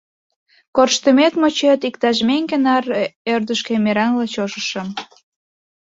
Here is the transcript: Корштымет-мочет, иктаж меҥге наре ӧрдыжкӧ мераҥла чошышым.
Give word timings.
Корштымет-мочет, 0.75 1.81
иктаж 1.87 2.17
меҥге 2.27 2.57
наре 2.65 3.03
ӧрдыжкӧ 3.33 3.73
мераҥла 3.83 4.25
чошышым. 4.33 4.87